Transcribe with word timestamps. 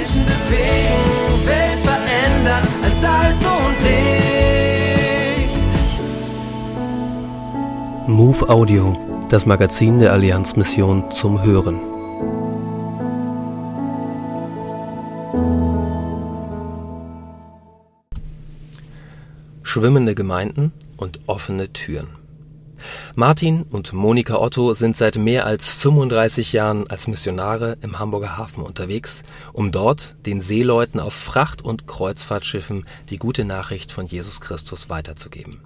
Menschen 0.00 0.24
bewegen, 0.24 1.46
Welt 1.46 1.80
verändern 1.80 2.66
als 2.82 3.00
Salz 3.02 3.44
und 3.44 3.76
Licht. 3.84 5.58
Move 8.08 8.48
Audio, 8.48 8.96
das 9.28 9.44
Magazin 9.44 9.98
der 9.98 10.14
Allianzmission 10.14 11.10
zum 11.10 11.42
Hören. 11.42 11.78
Schwimmende 19.62 20.14
Gemeinden 20.14 20.72
und 20.96 21.20
offene 21.26 21.74
Türen. 21.74 22.19
Martin 23.16 23.62
und 23.62 23.92
Monika 23.92 24.36
Otto 24.36 24.72
sind 24.72 24.96
seit 24.96 25.16
mehr 25.16 25.44
als 25.44 25.72
35 25.74 26.52
Jahren 26.52 26.88
als 26.88 27.08
Missionare 27.08 27.76
im 27.82 27.98
Hamburger 27.98 28.38
Hafen 28.38 28.62
unterwegs, 28.62 29.22
um 29.52 29.72
dort 29.72 30.14
den 30.26 30.40
Seeleuten 30.40 31.00
auf 31.00 31.12
Fracht- 31.12 31.62
und 31.62 31.88
Kreuzfahrtschiffen 31.88 32.86
die 33.10 33.18
gute 33.18 33.44
Nachricht 33.44 33.90
von 33.90 34.06
Jesus 34.06 34.40
Christus 34.40 34.88
weiterzugeben. 34.90 35.60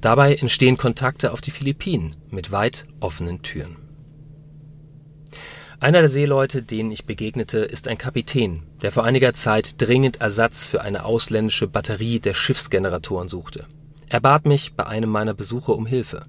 Dabei 0.00 0.34
entstehen 0.34 0.76
Kontakte 0.76 1.32
auf 1.32 1.40
die 1.40 1.50
Philippinen 1.50 2.16
mit 2.30 2.50
weit 2.50 2.86
offenen 3.00 3.42
Türen. 3.42 3.76
Einer 5.78 6.00
der 6.00 6.10
Seeleute, 6.10 6.62
denen 6.62 6.90
ich 6.90 7.04
begegnete, 7.04 7.58
ist 7.58 7.86
ein 7.86 7.98
Kapitän, 7.98 8.62
der 8.82 8.92
vor 8.92 9.04
einiger 9.04 9.34
Zeit 9.34 9.74
dringend 9.80 10.20
Ersatz 10.20 10.66
für 10.66 10.80
eine 10.80 11.04
ausländische 11.04 11.68
Batterie 11.68 12.18
der 12.18 12.34
Schiffsgeneratoren 12.34 13.28
suchte. 13.28 13.66
Er 14.08 14.20
bat 14.20 14.46
mich 14.46 14.74
bei 14.74 14.86
einem 14.86 15.10
meiner 15.10 15.34
Besuche 15.34 15.72
um 15.72 15.84
Hilfe. 15.84 16.22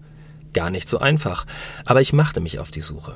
Gar 0.54 0.70
nicht 0.70 0.90
so 0.90 1.00
einfach, 1.00 1.46
aber 1.86 2.02
ich 2.02 2.14
machte 2.14 2.40
mich 2.40 2.60
auf 2.60 2.72
die 2.72 2.82
Suche. 2.82 3.16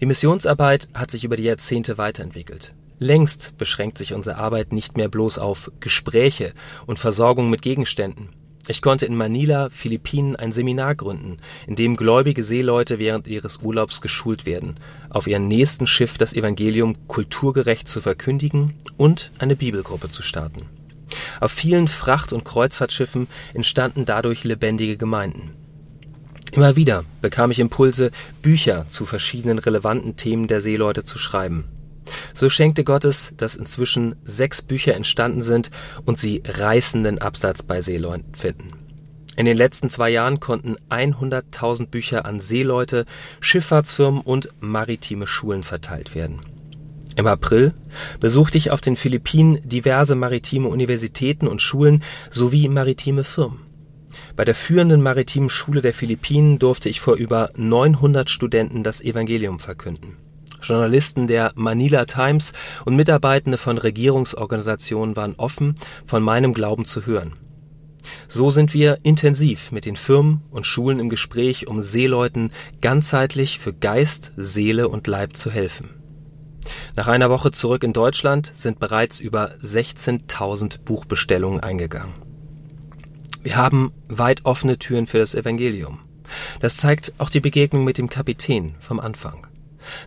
Die 0.00 0.06
Missionsarbeit 0.06 0.88
hat 0.94 1.10
sich 1.10 1.24
über 1.24 1.36
die 1.36 1.44
Jahrzehnte 1.44 1.98
weiterentwickelt. 1.98 2.74
Längst 2.98 3.56
beschränkt 3.56 3.98
sich 3.98 4.12
unsere 4.12 4.36
Arbeit 4.36 4.72
nicht 4.72 4.96
mehr 4.96 5.08
bloß 5.08 5.38
auf 5.38 5.70
Gespräche 5.80 6.52
und 6.86 6.98
Versorgung 6.98 7.48
mit 7.48 7.62
Gegenständen. 7.62 8.30
Ich 8.68 8.82
konnte 8.82 9.06
in 9.06 9.16
Manila, 9.16 9.68
Philippinen, 9.70 10.36
ein 10.36 10.52
Seminar 10.52 10.94
gründen, 10.94 11.38
in 11.66 11.76
dem 11.76 11.96
gläubige 11.96 12.44
Seeleute 12.44 12.98
während 12.98 13.26
ihres 13.26 13.58
Urlaubs 13.62 14.00
geschult 14.00 14.44
werden, 14.44 14.76
auf 15.08 15.26
ihrem 15.26 15.48
nächsten 15.48 15.86
Schiff 15.86 16.18
das 16.18 16.34
Evangelium 16.34 17.08
kulturgerecht 17.08 17.88
zu 17.88 18.00
verkündigen 18.00 18.74
und 18.96 19.32
eine 19.38 19.56
Bibelgruppe 19.56 20.10
zu 20.10 20.22
starten. 20.22 20.66
Auf 21.40 21.52
vielen 21.52 21.88
Fracht- 21.88 22.32
und 22.32 22.44
Kreuzfahrtschiffen 22.44 23.28
entstanden 23.54 24.04
dadurch 24.04 24.44
lebendige 24.44 24.96
Gemeinden. 24.96 25.52
Immer 26.52 26.76
wieder 26.76 27.04
bekam 27.20 27.50
ich 27.50 27.60
Impulse, 27.60 28.10
Bücher 28.42 28.86
zu 28.88 29.06
verschiedenen 29.06 29.58
relevanten 29.58 30.16
Themen 30.16 30.48
der 30.48 30.60
Seeleute 30.60 31.04
zu 31.04 31.18
schreiben. 31.18 31.64
So 32.34 32.50
schenkte 32.50 32.82
Gott 32.82 33.04
es, 33.04 33.32
dass 33.36 33.54
inzwischen 33.54 34.16
sechs 34.24 34.62
Bücher 34.62 34.94
entstanden 34.94 35.42
sind 35.42 35.70
und 36.04 36.18
sie 36.18 36.42
reißenden 36.44 37.18
Absatz 37.18 37.62
bei 37.62 37.80
Seeleuten 37.82 38.34
finden. 38.34 38.70
In 39.36 39.46
den 39.46 39.56
letzten 39.56 39.90
zwei 39.90 40.10
Jahren 40.10 40.40
konnten 40.40 40.76
100.000 40.90 41.86
Bücher 41.86 42.26
an 42.26 42.40
Seeleute, 42.40 43.04
Schifffahrtsfirmen 43.40 44.20
und 44.20 44.48
maritime 44.60 45.26
Schulen 45.26 45.62
verteilt 45.62 46.14
werden. 46.14 46.40
Im 47.16 47.26
April 47.26 47.72
besuchte 48.18 48.58
ich 48.58 48.70
auf 48.70 48.80
den 48.80 48.96
Philippinen 48.96 49.58
diverse 49.62 50.14
maritime 50.14 50.68
Universitäten 50.68 51.46
und 51.46 51.62
Schulen 51.62 52.02
sowie 52.30 52.68
maritime 52.68 53.24
Firmen. 53.24 53.69
Bei 54.36 54.44
der 54.44 54.54
führenden 54.54 55.02
maritimen 55.02 55.50
Schule 55.50 55.82
der 55.82 55.94
Philippinen 55.94 56.58
durfte 56.58 56.88
ich 56.88 57.00
vor 57.00 57.14
über 57.16 57.48
900 57.56 58.30
Studenten 58.30 58.82
das 58.82 59.00
Evangelium 59.00 59.58
verkünden. 59.58 60.16
Journalisten 60.62 61.26
der 61.26 61.52
Manila 61.54 62.04
Times 62.04 62.52
und 62.84 62.96
Mitarbeitende 62.96 63.58
von 63.58 63.78
Regierungsorganisationen 63.78 65.16
waren 65.16 65.34
offen, 65.36 65.74
von 66.04 66.22
meinem 66.22 66.52
Glauben 66.52 66.84
zu 66.84 67.06
hören. 67.06 67.34
So 68.28 68.50
sind 68.50 68.72
wir 68.72 68.98
intensiv 69.02 69.72
mit 69.72 69.86
den 69.86 69.96
Firmen 69.96 70.42
und 70.50 70.66
Schulen 70.66 71.00
im 71.00 71.08
Gespräch, 71.08 71.66
um 71.66 71.82
Seeleuten 71.82 72.52
ganzheitlich 72.80 73.58
für 73.58 73.74
Geist, 73.74 74.32
Seele 74.36 74.88
und 74.88 75.06
Leib 75.06 75.36
zu 75.36 75.50
helfen. 75.50 75.90
Nach 76.96 77.08
einer 77.08 77.30
Woche 77.30 77.50
zurück 77.50 77.82
in 77.82 77.92
Deutschland 77.92 78.52
sind 78.54 78.80
bereits 78.80 79.20
über 79.20 79.52
16.000 79.62 80.80
Buchbestellungen 80.84 81.60
eingegangen. 81.60 82.29
Wir 83.42 83.56
haben 83.56 83.92
weit 84.08 84.44
offene 84.44 84.78
Türen 84.78 85.06
für 85.06 85.18
das 85.18 85.34
Evangelium. 85.34 86.00
Das 86.60 86.76
zeigt 86.76 87.12
auch 87.18 87.30
die 87.30 87.40
Begegnung 87.40 87.84
mit 87.84 87.98
dem 87.98 88.10
Kapitän 88.10 88.74
vom 88.80 89.00
Anfang. 89.00 89.46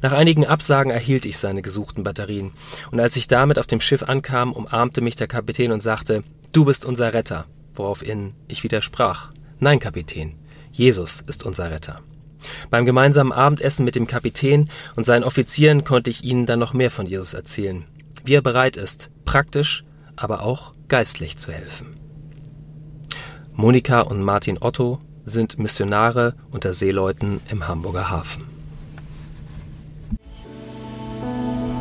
Nach 0.01 0.11
einigen 0.11 0.45
Absagen 0.45 0.91
erhielt 0.91 1.25
ich 1.25 1.38
seine 1.38 1.63
gesuchten 1.63 2.03
Batterien, 2.03 2.51
und 2.91 2.99
als 2.99 3.16
ich 3.16 3.27
damit 3.27 3.57
auf 3.57 3.67
dem 3.67 3.81
Schiff 3.81 4.03
ankam, 4.03 4.53
umarmte 4.53 5.01
mich 5.01 5.16
der 5.16 5.27
Kapitän 5.27 5.71
und 5.71 5.81
sagte, 5.81 6.21
Du 6.51 6.66
bist 6.66 6.85
unser 6.85 7.13
Retter, 7.13 7.45
woraufhin 7.73 8.35
ich 8.47 8.63
widersprach. 8.63 9.31
Nein, 9.59 9.79
Kapitän, 9.79 10.35
Jesus 10.71 11.21
ist 11.21 11.44
unser 11.44 11.71
Retter. 11.71 12.01
Beim 12.69 12.85
gemeinsamen 12.85 13.31
Abendessen 13.31 13.85
mit 13.85 13.95
dem 13.95 14.05
Kapitän 14.05 14.69
und 14.95 15.05
seinen 15.05 15.23
Offizieren 15.23 15.83
konnte 15.83 16.11
ich 16.11 16.23
ihnen 16.23 16.45
dann 16.45 16.59
noch 16.59 16.73
mehr 16.73 16.91
von 16.91 17.07
Jesus 17.07 17.33
erzählen, 17.33 17.85
wie 18.23 18.35
er 18.35 18.41
bereit 18.41 18.77
ist, 18.77 19.09
praktisch, 19.25 19.83
aber 20.15 20.44
auch 20.44 20.73
geistlich 20.88 21.38
zu 21.38 21.51
helfen. 21.51 22.03
Monika 23.56 24.02
und 24.02 24.22
Martin 24.22 24.58
Otto 24.59 25.00
sind 25.25 25.59
Missionare 25.59 26.34
unter 26.52 26.74
Seeleuten 26.74 27.40
im 27.50 27.68
Hamburger 27.68 28.09
Hafen. 28.09 28.46